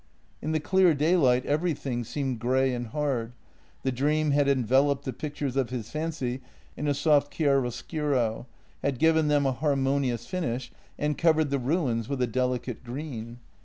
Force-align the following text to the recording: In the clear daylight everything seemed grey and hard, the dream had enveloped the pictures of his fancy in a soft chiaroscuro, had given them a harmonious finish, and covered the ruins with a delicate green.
In 0.41 0.51
the 0.51 0.59
clear 0.59 0.95
daylight 0.95 1.45
everything 1.45 2.03
seemed 2.03 2.39
grey 2.39 2.73
and 2.73 2.87
hard, 2.87 3.33
the 3.83 3.91
dream 3.91 4.31
had 4.31 4.47
enveloped 4.47 5.05
the 5.05 5.13
pictures 5.13 5.55
of 5.55 5.69
his 5.69 5.91
fancy 5.91 6.41
in 6.75 6.87
a 6.87 6.95
soft 6.95 7.31
chiaroscuro, 7.31 8.47
had 8.81 8.97
given 8.97 9.27
them 9.27 9.45
a 9.45 9.51
harmonious 9.51 10.25
finish, 10.25 10.71
and 10.97 11.19
covered 11.19 11.51
the 11.51 11.59
ruins 11.59 12.09
with 12.09 12.19
a 12.19 12.25
delicate 12.25 12.83
green. 12.83 13.37